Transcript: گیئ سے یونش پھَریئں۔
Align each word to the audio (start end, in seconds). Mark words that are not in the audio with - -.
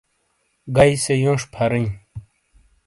گیئ 0.75 0.93
سے 1.03 1.13
یونش 1.23 1.41
پھَریئں۔ 1.53 1.89